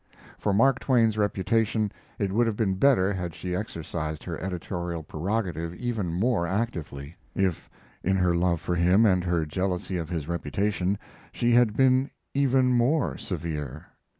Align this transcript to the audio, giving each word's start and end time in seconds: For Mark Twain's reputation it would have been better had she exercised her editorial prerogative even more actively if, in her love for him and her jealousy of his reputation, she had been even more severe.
For 0.39 0.51
Mark 0.51 0.79
Twain's 0.79 1.15
reputation 1.15 1.91
it 2.17 2.31
would 2.31 2.47
have 2.47 2.55
been 2.55 2.73
better 2.73 3.13
had 3.13 3.35
she 3.35 3.53
exercised 3.55 4.23
her 4.23 4.41
editorial 4.41 5.03
prerogative 5.03 5.75
even 5.75 6.11
more 6.11 6.47
actively 6.47 7.17
if, 7.35 7.69
in 8.03 8.15
her 8.17 8.33
love 8.35 8.59
for 8.61 8.73
him 8.73 9.05
and 9.05 9.23
her 9.23 9.45
jealousy 9.45 9.97
of 9.97 10.09
his 10.09 10.27
reputation, 10.27 10.97
she 11.31 11.51
had 11.51 11.77
been 11.77 12.09
even 12.33 12.71
more 12.73 13.15
severe. 13.15 13.85